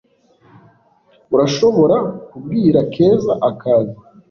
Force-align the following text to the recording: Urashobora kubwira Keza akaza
Urashobora 1.33 1.97
kubwira 2.29 2.79
Keza 2.93 3.33
akaza 3.49 3.97